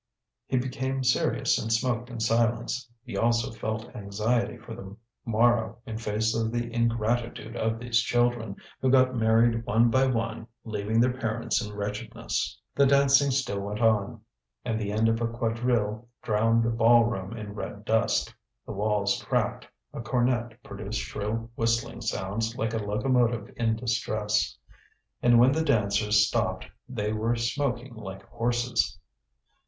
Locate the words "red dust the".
17.53-18.71